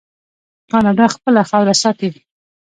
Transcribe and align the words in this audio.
کاناډا 0.71 1.05
خپله 1.15 1.41
خاوره 1.49 1.75
ساتي. 1.81 2.09